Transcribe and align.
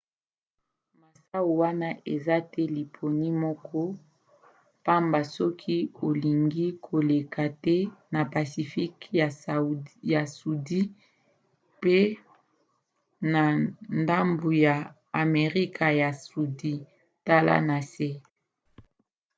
masuwa 0.99 1.41
wana 1.61 1.89
eza 2.13 2.37
te 2.51 2.63
liponi 2.75 3.27
moko 3.43 3.79
pamba 4.85 5.19
soki 5.35 5.77
olingi 6.07 6.65
koleka 6.87 7.43
te 7.63 7.77
na 8.13 8.21
pacifique 8.33 9.03
ya 10.11 10.21
sudi 10.37 10.81
mpe 11.77 11.97
na 13.31 13.43
ndambu 14.01 14.49
ya 14.65 14.75
amerika 15.23 15.85
ya 16.01 16.09
sudi. 16.23 16.73
tala 17.27 17.55
na 17.67 17.77
se 17.91 18.09